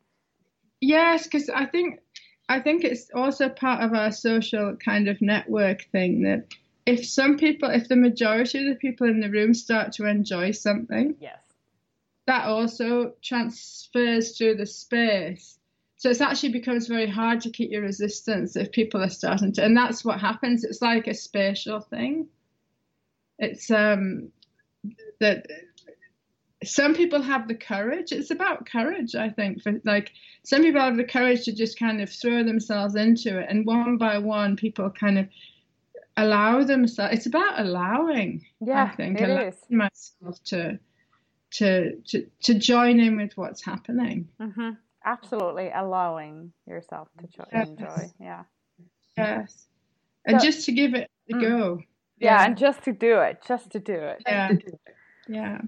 [0.81, 1.99] Yes, because I think
[2.47, 6.53] I think it's also part of our social kind of network thing that
[6.85, 10.51] if some people, if the majority of the people in the room start to enjoy
[10.51, 11.39] something, yes,
[12.27, 15.57] that also transfers through the space.
[15.97, 19.63] So it actually becomes very hard to keep your resistance if people are starting to,
[19.63, 20.63] and that's what happens.
[20.63, 22.27] It's like a spatial thing.
[23.39, 24.31] It's um
[25.19, 25.47] that
[26.67, 28.11] some people have the courage.
[28.11, 29.61] It's about courage, I think.
[29.61, 30.11] For like
[30.43, 33.97] some people have the courage to just kind of throw themselves into it, and one
[33.97, 35.27] by one, people kind of
[36.17, 37.13] allow themselves.
[37.15, 38.45] It's about allowing.
[38.61, 39.57] Yeah, I think it allowing is.
[39.69, 40.79] myself to
[41.51, 44.27] to to to join in with what's happening.
[44.39, 44.71] hmm
[45.07, 47.67] Absolutely allowing yourself to jo- Yes.
[47.69, 48.11] enjoy.
[48.19, 48.43] Yeah.
[49.17, 49.67] Yes,
[50.25, 51.41] and So- just to give it a Mm.
[51.41, 51.81] go.
[52.17, 52.43] yeah.
[52.45, 54.23] and just to do it, just to do it.
[54.25, 54.49] yeah,
[55.27, 55.61] yeah.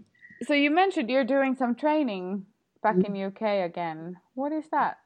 [0.44, 2.46] So you mentioned you're doing some training
[2.84, 4.18] back in UK again.
[4.36, 4.98] What is that?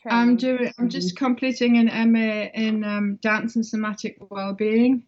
[0.00, 0.18] Training?
[0.18, 0.72] I'm doing.
[0.78, 5.02] I'm just completing an MA in um, dance and somatic well-being.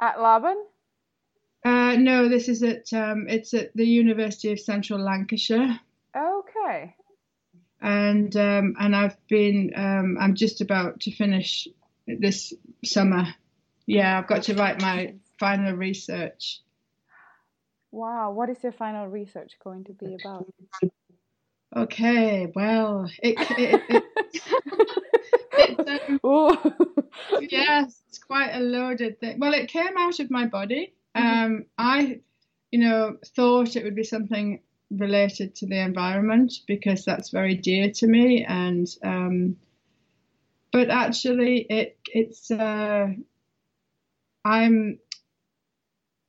[0.00, 0.64] at Laban.
[1.64, 5.80] Uh, no, this is at um, it's at the University of Central Lancashire,
[6.16, 6.94] Okay.
[7.80, 11.66] and um, and I've been um, I'm just about to finish
[12.06, 12.52] this
[12.84, 13.26] summer.
[13.86, 16.60] Yeah, I've got to write my final research.
[17.90, 18.32] Wow.
[18.32, 20.46] What is your final research going to be about?
[21.76, 24.04] Okay, well, it, it, it,
[25.52, 29.38] it's, um, yes, it's quite a loaded thing.
[29.38, 30.94] Well, it came out of my body.
[31.14, 32.20] Um, I,
[32.70, 37.90] you know, thought it would be something related to the environment because that's very dear
[37.90, 39.56] to me, and um,
[40.72, 43.08] but actually, it it's uh,
[44.44, 44.98] I'm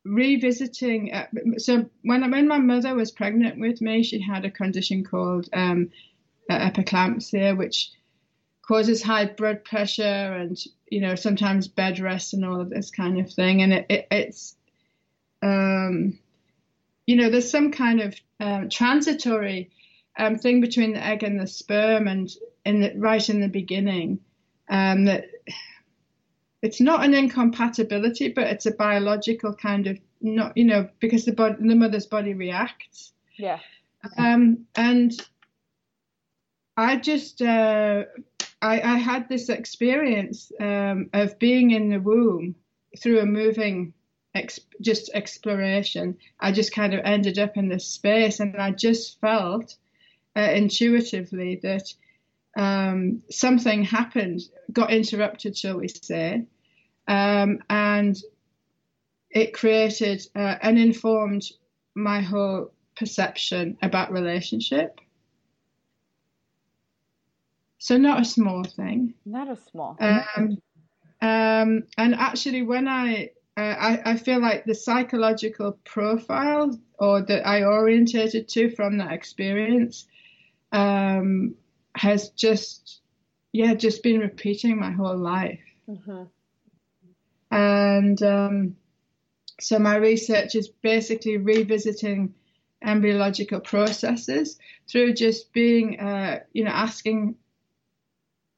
[0.06, 1.14] revisiting.
[1.14, 5.50] Uh, so when when my mother was pregnant with me, she had a condition called
[5.54, 5.90] um,
[6.48, 7.92] pre-eclampsia, which
[8.70, 13.20] causes high blood pressure and you know sometimes bed rest and all of this kind
[13.20, 14.56] of thing and it, it, it's
[15.42, 16.20] um,
[17.08, 19.72] you know there's some kind of um, transitory
[20.20, 22.30] um, thing between the egg and the sperm and
[22.64, 24.20] in the, right in the beginning
[24.70, 25.26] um, that
[26.62, 31.32] it's not an incompatibility but it's a biological kind of not you know because the
[31.32, 33.60] body the mother's body reacts yeah.
[34.18, 35.14] um, and
[36.80, 38.06] I just uh,
[38.62, 42.56] I, I had this experience um, of being in the womb
[42.98, 43.94] through a moving
[44.34, 46.18] ex- just exploration.
[46.40, 49.76] I just kind of ended up in this space, and I just felt
[50.38, 51.94] uh, intuitively that
[52.60, 54.42] um, something happened,
[54.74, 56.44] got interrupted, shall we say,
[57.08, 58.18] um, and
[59.32, 61.44] it created uh, and informed
[61.96, 65.00] my whole perception about relationship.
[67.78, 69.14] So not a small thing.
[69.26, 69.96] Not a small.
[70.02, 70.58] Um,
[71.22, 77.48] um, and actually, when I, uh, I I feel like the psychological profile or that
[77.48, 80.08] I orientated to from that experience
[80.74, 81.56] um,
[82.00, 83.02] has just
[83.52, 85.60] yeah just been repeating my whole life.
[85.86, 86.24] hmm
[87.52, 88.76] And um,
[89.60, 92.34] so my research is basically revisiting
[92.82, 94.58] embryological processes
[94.90, 97.36] through just being, uh, you know, asking,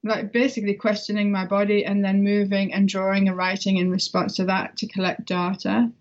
[0.04, 4.46] like basically questioning my body and then moving and drawing and writing in response to
[4.46, 5.92] that to collect data.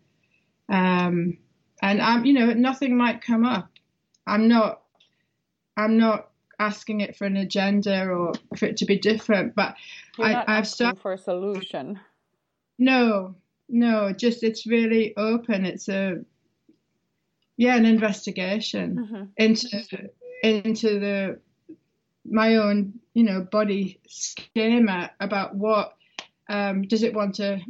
[0.68, 1.38] Um,
[1.80, 3.70] and I'm, you know, nothing might come up.
[4.26, 4.82] I'm not,
[5.76, 6.29] I'm not
[6.60, 9.74] asking it for an agenda or for it to be different, but
[10.18, 11.00] You're I, I've started.
[11.00, 11.98] for a solution.
[12.78, 13.34] No,
[13.68, 15.64] no, just it's really open.
[15.64, 16.24] It's a
[17.56, 20.08] yeah, an investigation hmm into
[20.42, 21.38] into the
[22.24, 25.96] my own you know body schema about what
[26.48, 27.60] um, does it want to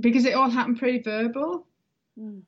[0.00, 1.66] because it all happened pre-verbal.
[2.18, 2.42] Mm.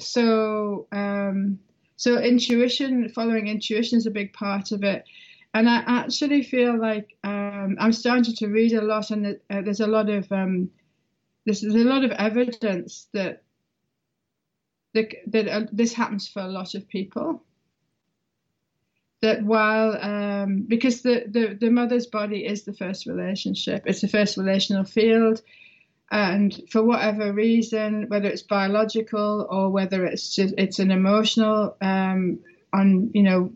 [0.00, 1.58] So um,
[1.98, 5.04] so intuition, following intuition is a big part of it.
[5.52, 9.80] And I actually feel like um, I'm starting to read a lot, and uh, there's
[9.80, 10.70] a lot of um,
[11.44, 13.42] there's, there's a lot of evidence that
[14.94, 17.42] that, that uh, this happens for a lot of people.
[19.20, 24.08] That while um, because the, the the mother's body is the first relationship, it's the
[24.08, 25.42] first relational field,
[26.10, 32.40] and for whatever reason, whether it's biological or whether it's just it's an emotional um,
[32.72, 33.52] on you know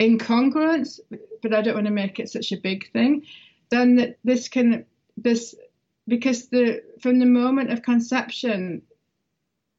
[0.00, 0.98] incongruence,
[1.42, 3.26] but I don't want to make it such a big thing.
[3.70, 4.86] Then this can
[5.16, 5.54] this
[6.08, 8.82] because the from the moment of conception,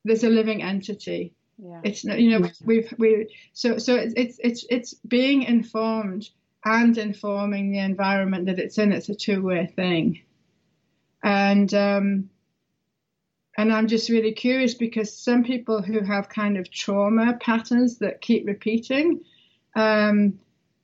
[0.05, 1.33] there's a living entity.
[1.57, 1.81] Yeah.
[1.83, 6.29] It's not you know we've we so so it's it's it's it's being informed
[6.65, 8.91] and informing the environment that it's in.
[8.91, 10.21] It's a two way thing,
[11.23, 12.29] and um,
[13.57, 18.21] and I'm just really curious because some people who have kind of trauma patterns that
[18.21, 19.21] keep repeating,
[19.75, 20.39] um,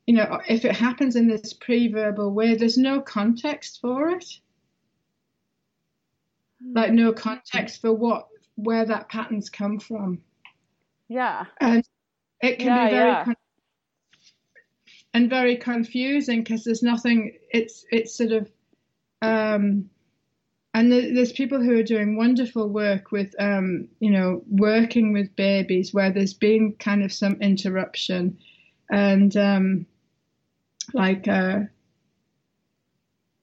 [0.06, 4.26] you know, if it happens in this pre-verbal way, there's no context for it.
[6.74, 10.22] Like no context for what where that pattern's come from,
[11.08, 11.46] Yeah.
[11.62, 11.84] and
[12.42, 13.24] it can Yeah, be very yeah.
[13.24, 13.36] con-
[15.14, 17.38] and very confusing because there's nothing.
[17.52, 18.52] It's it's sort of
[19.22, 19.90] um,
[20.74, 25.94] and there's people who are doing wonderful work with, um, you know, working with babies
[25.94, 28.38] where there's been kind of some interruption,
[28.90, 29.88] and um,
[30.94, 31.62] like, uh,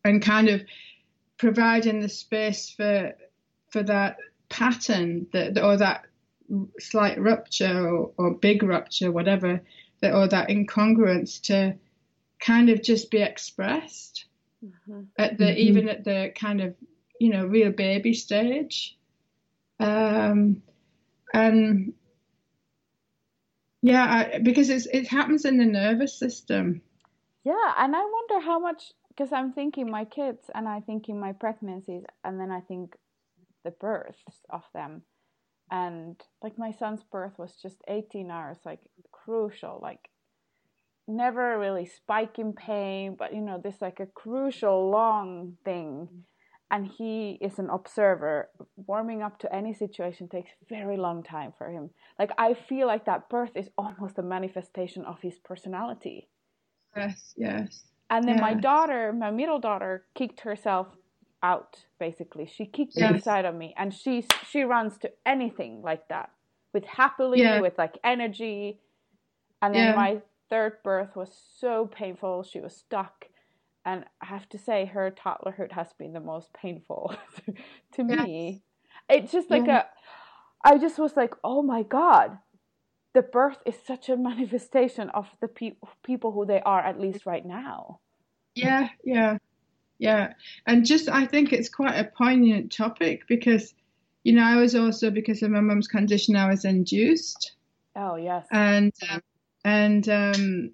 [0.04, 0.62] and kind of
[1.36, 3.12] providing the space for
[3.70, 4.18] for that
[4.48, 6.04] pattern that or that
[6.78, 9.60] slight rupture or, or big rupture, whatever,
[10.00, 11.74] that or that incongruence to
[12.38, 14.26] kind of just be expressed
[14.64, 15.02] mm-hmm.
[15.18, 15.58] at the mm-hmm.
[15.58, 16.76] even at the kind of
[17.20, 18.96] you know real baby stage.
[19.80, 20.62] Um
[21.34, 21.92] and
[23.82, 26.82] yeah I, because it's it happens in the nervous system.
[27.44, 31.20] Yeah and i wonder how much because i'm thinking my kids and i think in
[31.20, 32.96] my pregnancies and then i think
[33.66, 35.02] the births of them.
[35.70, 38.78] And like my son's birth was just 18 hours like
[39.10, 40.08] crucial like
[41.08, 46.08] never really spike in pain but you know this like a crucial long thing
[46.70, 48.50] and he is an observer.
[48.76, 51.90] Warming up to any situation takes very long time for him.
[52.18, 56.28] Like i feel like that birth is almost a manifestation of his personality.
[56.96, 57.84] Yes yes.
[58.10, 60.88] And then my daughter my middle daughter kicked herself
[61.42, 62.46] out basically.
[62.46, 63.12] She kicked yes.
[63.12, 66.30] inside of me and she's she runs to anything like that
[66.72, 67.60] with happily yeah.
[67.60, 68.80] with like energy.
[69.62, 69.94] And then yeah.
[69.94, 72.42] my third birth was so painful.
[72.42, 73.26] She was stuck
[73.86, 77.14] and I have to say her toddlerhood has been the most painful
[77.92, 78.62] to me.
[79.08, 79.84] It's just like yeah.
[80.64, 82.38] a I just was like, "Oh my god.
[83.14, 87.24] The birth is such a manifestation of the pe- people who they are at least
[87.24, 88.00] right now."
[88.56, 89.38] Yeah, yeah.
[89.98, 90.34] Yeah.
[90.66, 93.72] And just I think it's quite a poignant topic because
[94.24, 97.52] you know, I was also because of my mum's condition I was induced.
[97.94, 98.44] Oh, yes.
[98.50, 99.20] And um,
[99.64, 100.70] and um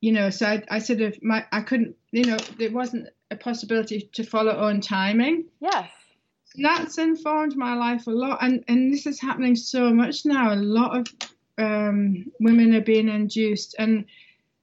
[0.00, 3.36] you know, so I, I sort of my I couldn't, you know, there wasn't a
[3.36, 5.46] possibility to follow on timing.
[5.60, 5.90] Yes.
[6.56, 10.54] That's informed my life a lot, and and this is happening so much now.
[10.54, 11.06] A lot of
[11.58, 14.06] um, women are being induced, and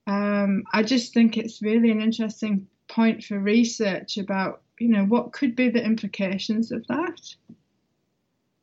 [0.08, 5.34] um, I just think it's really an interesting point for research about you know what
[5.34, 7.20] could be the implications of that.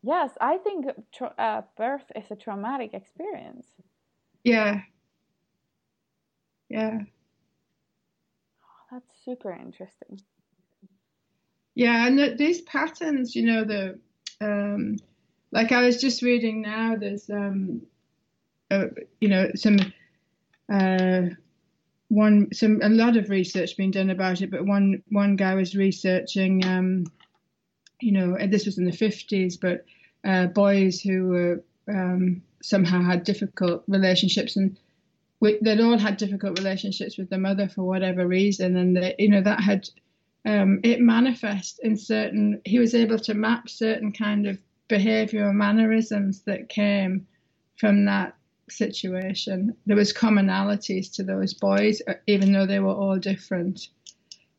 [0.03, 3.66] Yes, I think tra- uh, birth is a traumatic experience.
[4.45, 4.81] Yeah,
[6.71, 7.01] yeah.
[8.62, 10.21] Oh, That's super interesting.
[11.75, 13.99] Yeah, and the, these patterns, you know, the
[14.41, 14.97] um,
[15.53, 16.97] like I was just reading now.
[16.97, 17.83] There's um,
[18.71, 18.87] uh,
[19.21, 19.79] you know, some
[20.73, 21.23] uh,
[22.09, 25.75] one some a lot of research being done about it, but one one guy was
[25.77, 27.05] researching, um,
[28.01, 29.85] you know, and this was in the 50s, but
[30.25, 34.79] uh, boys who were um, somehow had difficult relationships and
[35.41, 39.43] they'd all had difficult relationships with their mother for whatever reason, and they, you know
[39.43, 39.88] that had
[40.45, 42.61] um, it manifest in certain.
[42.64, 47.26] He was able to map certain kind of behavioural mannerisms that came
[47.76, 48.36] from that
[48.68, 49.76] situation.
[49.86, 53.88] There was commonalities to those boys, uh, even though they were all different,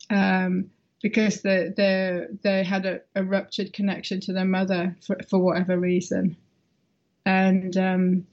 [0.10, 0.72] um,
[1.02, 5.80] because they they they had a, a, ruptured connection to their mother for for whatever
[5.80, 6.38] reason,
[7.26, 8.28] and um,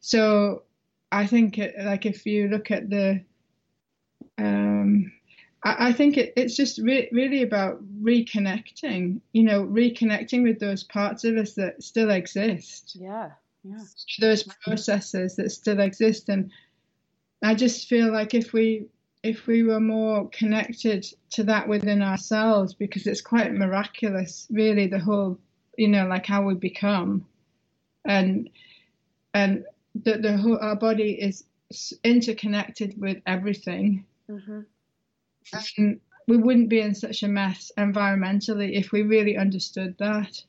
[0.00, 0.63] so
[1.14, 3.22] I think it, like if you look at the,
[4.36, 5.12] um,
[5.64, 9.20] I, I think it, it's just re- really about reconnecting.
[9.32, 12.96] You know, reconnecting with those parts of us that still exist.
[13.00, 13.30] Yeah,
[13.62, 13.78] yeah.
[14.20, 16.50] Those processes that still exist, and
[17.44, 18.86] I just feel like if we
[19.22, 24.98] if we were more connected to that within ourselves, because it's quite miraculous, really, the
[24.98, 25.38] whole,
[25.78, 27.24] you know, like how we become,
[28.04, 28.50] and
[29.32, 29.64] and
[30.02, 31.44] that the whole, our body is
[32.02, 34.04] interconnected with everything.
[34.30, 34.60] Mm-hmm.
[35.78, 40.42] And we wouldn't be in such a mess environmentally if we really understood that.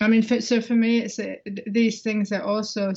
[0.00, 1.18] I mean, so for me, it's
[1.66, 2.92] these things are also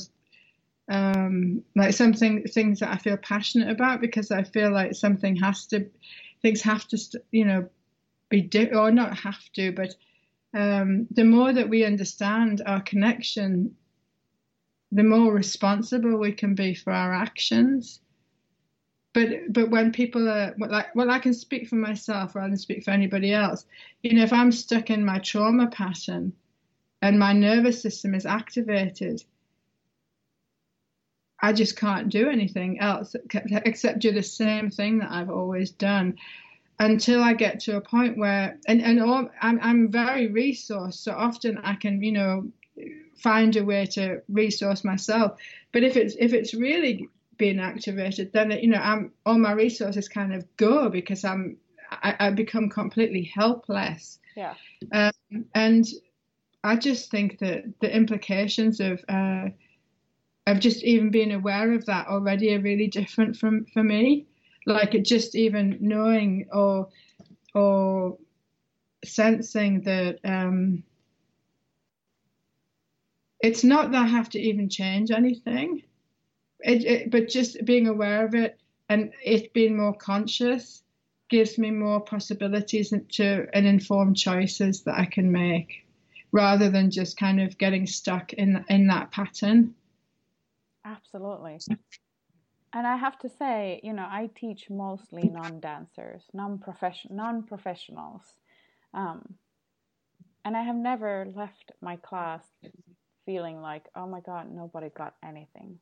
[0.88, 5.66] um, like something things that I feel passionate about because I feel like something has
[5.66, 5.88] to,
[6.42, 6.98] things have to,
[7.32, 7.68] you know,
[8.28, 9.94] be di- or not have to, but
[10.54, 13.74] um, the more that we understand our connection
[14.92, 18.00] the more responsible we can be for our actions.
[19.14, 22.84] But but when people are like, well, I can speak for myself rather than speak
[22.84, 23.66] for anybody else.
[24.02, 26.32] You know, if I'm stuck in my trauma pattern
[27.00, 29.24] and my nervous system is activated,
[31.40, 36.16] I just can't do anything else except do the same thing that I've always done
[36.78, 40.94] until I get to a point where, and, and all, I'm, I'm very resourced.
[40.94, 42.48] So often I can, you know,
[43.16, 45.38] find a way to resource myself.
[45.72, 47.08] But if it's if it's really
[47.38, 51.56] being activated, then you know I'm all my resources kind of go because I'm
[51.90, 54.18] I, I become completely helpless.
[54.36, 54.54] Yeah.
[54.92, 55.86] Um, and
[56.64, 59.48] I just think that the implications of uh,
[60.46, 64.26] of just even being aware of that already are really different from for me.
[64.66, 66.88] Like it just even knowing or
[67.54, 68.18] or
[69.04, 70.84] sensing that um,
[73.42, 75.82] it's not that I have to even change anything,
[76.60, 80.82] it, it, but just being aware of it and it being more conscious
[81.28, 85.86] gives me more possibilities to and informed choices that I can make
[86.30, 89.74] rather than just kind of getting stuck in in that pattern.
[90.84, 91.58] Absolutely.
[92.74, 98.22] And I have to say, you know, I teach mostly non-dancers, non-profession, non-professionals,
[98.94, 99.34] um,
[100.44, 102.42] and I have never left my class
[103.26, 105.78] feeling like, oh my god, nobody got anything.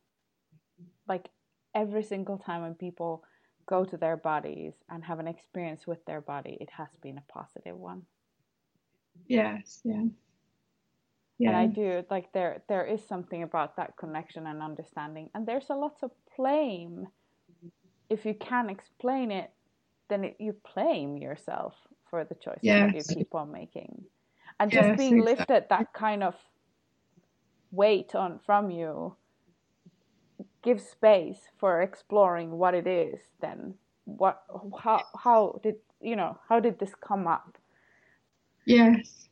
[1.07, 1.29] Like
[1.75, 3.23] every single time when people
[3.65, 7.31] go to their bodies and have an experience with their body, it has been a
[7.31, 8.03] positive one.
[9.27, 10.03] Yes, yeah.
[11.37, 11.49] Yeah.
[11.49, 15.29] And I do like there there is something about that connection and understanding.
[15.33, 17.07] And there's a lot of blame.
[18.09, 19.49] If you can't explain it,
[20.09, 21.73] then it, you blame yourself
[22.09, 22.91] for the choices yes.
[22.91, 24.03] that you keep on making.
[24.59, 25.35] And just being exactly.
[25.35, 26.35] lifted that kind of
[27.71, 29.15] weight on from you
[30.63, 33.73] give space for exploring what it is then
[34.05, 34.43] what
[34.79, 37.57] how how did you know how did this come up?
[38.65, 39.27] Yes.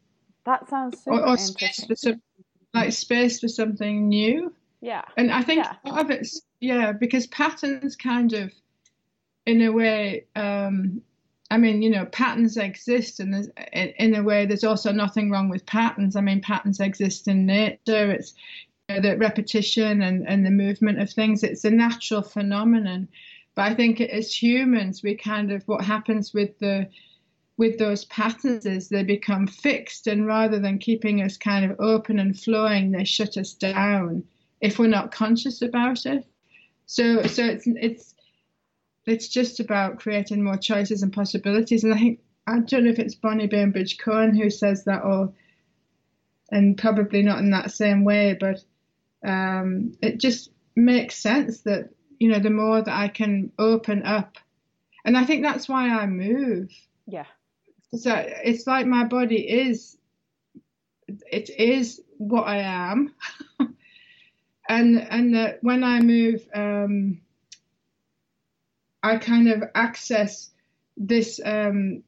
[0.45, 2.21] That sounds super or, or space for some,
[2.73, 4.53] like space for something new.
[4.81, 5.03] Yeah.
[5.17, 5.73] And i think yeah.
[5.85, 8.51] part of it's yeah because patterns kind of
[9.45, 11.01] in a way um
[11.51, 15.49] I mean, you know, patterns exist, and in, in a way, there's also nothing wrong
[15.49, 16.15] with patterns.
[16.15, 18.11] I mean, patterns exist in nature.
[18.11, 18.35] It's
[18.87, 21.43] you know, the repetition and, and the movement of things.
[21.43, 23.07] It's a natural phenomenon.
[23.55, 26.87] But I think as humans, we kind of what happens with the
[27.57, 32.17] with those patterns is they become fixed, and rather than keeping us kind of open
[32.17, 34.23] and flowing, they shut us down
[34.61, 36.25] if we're not conscious about it.
[36.85, 38.15] So, so it's it's
[39.09, 41.83] it's just about creating more choices and possibilities.
[41.83, 45.33] And I think I don't know if it's Bonnie Bainbridge Cohen who says that, or
[46.51, 48.59] and probably not in that same way, but
[49.25, 51.89] um, it just makes sense that
[52.19, 54.37] you know the more that I can open up,
[55.05, 56.71] and I think that's why I move.
[57.07, 57.25] Yeah.
[57.95, 59.97] So it's like my body is,
[61.07, 63.13] it is what I am,
[64.69, 66.47] and and that when I move.
[66.53, 67.21] Um,
[69.03, 70.51] I kind of access
[70.97, 72.03] this um,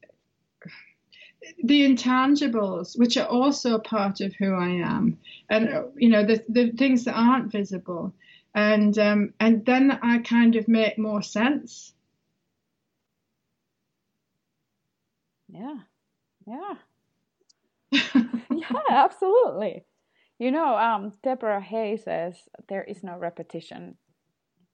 [1.63, 5.17] the intangibles, which are also part of who I am,
[5.49, 8.13] and you know the the things that aren't visible,
[8.53, 11.93] and um, and then I kind of make more sense.
[15.47, 15.79] Yeah,
[16.47, 16.73] yeah,
[18.51, 19.85] yeah, absolutely.
[20.39, 22.35] You know, um, Deborah Hay says
[22.67, 23.95] there is no repetition,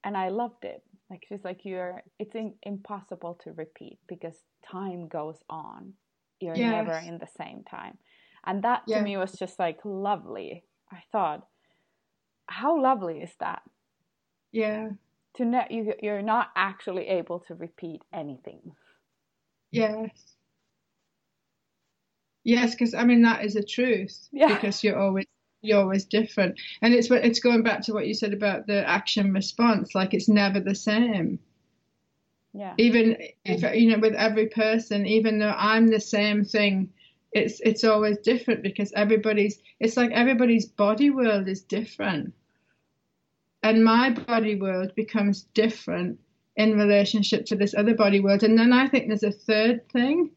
[0.04, 4.36] and I loved it like she's like you're it's in, impossible to repeat because
[4.70, 5.94] time goes on.
[6.40, 6.72] You're yes.
[6.72, 7.98] never in the same time.
[8.46, 10.64] And that to me was just like lovely.
[10.92, 11.46] I thought
[12.48, 13.62] how lovely is that?
[14.52, 14.90] Yeah.
[15.36, 18.74] To know you you're not actually able to repeat anything.
[19.72, 20.10] Yes.
[22.44, 24.48] Yes because i mean that is a truth yeah.
[24.48, 25.26] because you're always
[25.68, 26.60] you're always different.
[26.82, 29.94] And it's it's going back to what you said about the action response.
[29.94, 31.40] Like it's never the same.
[32.54, 32.74] Yeah.
[32.78, 36.90] Even if you know, with every person, even though I'm the same thing,
[37.32, 39.60] it's it's always different because everybody's.
[39.80, 42.34] It's like everybody's body world is different,
[43.62, 46.20] and my body world becomes different
[46.56, 48.44] in relationship to this other body world.
[48.44, 50.32] And then I think there's a third thing,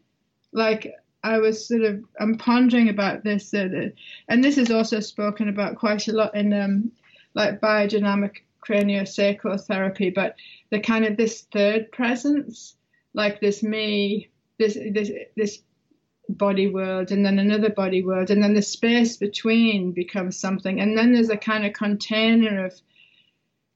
[0.53, 0.93] like
[1.23, 3.91] I was sort of I'm pondering about this, uh,
[4.29, 6.93] and this is also spoken about quite a lot in um,
[7.35, 10.11] like biodynamic craniosacral therapy.
[10.11, 10.37] But
[10.71, 12.77] the kind of this third presence,
[13.13, 15.63] like this me, this this this
[16.29, 20.97] body world, and then another body world, and then the space between becomes something, and
[20.97, 22.81] then there's a kind of container of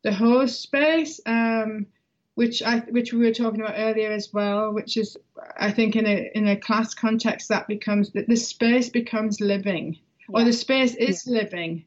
[0.02, 1.20] the whole space.
[1.26, 1.86] Um,
[2.34, 5.16] which I which we were talking about earlier as well, which is
[5.56, 9.98] I think in a in a class context that becomes that the space becomes living,
[10.28, 10.40] yeah.
[10.40, 11.40] or the space is yeah.
[11.40, 11.84] living.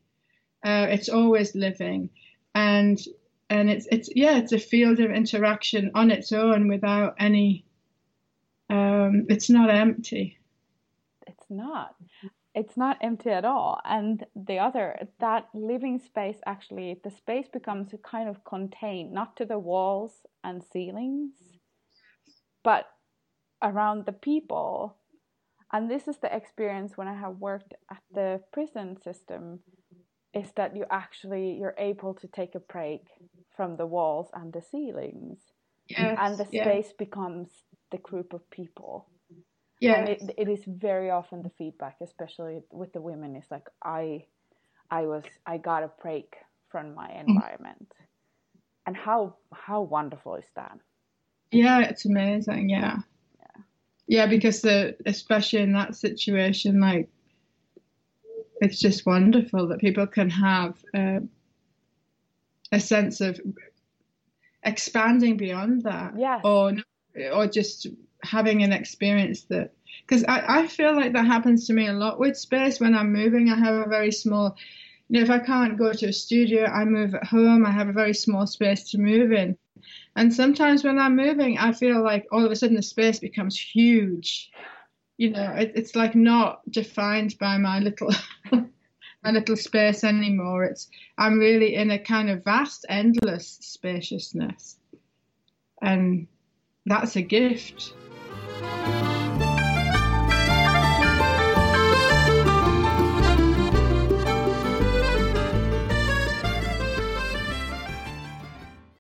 [0.63, 2.09] Uh, it's always living,
[2.55, 2.99] and
[3.49, 7.65] and it's it's yeah it's a field of interaction on its own without any.
[8.69, 10.37] Um, it's not empty.
[11.25, 11.95] It's not
[12.57, 13.79] it's not empty at all.
[13.85, 19.45] And the other that living space actually the space becomes kind of contained not to
[19.45, 21.33] the walls and ceilings
[22.63, 22.85] but
[23.61, 24.97] around the people.
[25.71, 29.59] And this is the experience when i have worked at the prison system
[30.33, 33.03] is that you actually you're able to take a break
[33.55, 35.39] from the walls and the ceilings.
[35.87, 37.03] Yes, and the space yes.
[37.05, 37.49] becomes
[37.91, 39.07] the group of people
[39.79, 40.05] yeah.
[40.05, 44.25] It, it is very often the feedback especially with the women is like i
[44.89, 46.35] i was i got a break
[46.69, 47.27] from my mm.
[47.27, 47.93] environment.
[48.85, 50.79] And how how wonderful is that?
[51.51, 52.97] Yeah it's amazing yeah.
[53.39, 53.61] Yeah,
[54.07, 57.09] yeah because the especially in that situation like
[58.59, 61.19] it's just wonderful that people can have uh,
[62.71, 63.39] a sense of
[64.63, 66.13] expanding beyond that.
[66.17, 66.73] Yeah or
[67.33, 67.87] or just
[68.27, 69.71] having an experience that
[70.05, 73.11] because I, I feel like that happens to me a lot with space when I'm
[73.11, 73.49] moving.
[73.49, 74.55] I have a very small,
[75.09, 77.65] you know, if I can't go to a studio, I move at home.
[77.65, 79.57] I have a very small space to move in.
[80.15, 83.59] And sometimes when I'm moving, I feel like all of a sudden the space becomes
[83.59, 84.51] huge.
[85.17, 88.11] You know, it, it's like not defined by my little
[88.51, 90.63] my little space anymore.
[90.63, 94.77] It's I'm really in a kind of vast, endless spaciousness,
[95.81, 96.27] and
[96.85, 97.93] that's a gift.
[98.59, 99.06] Bye.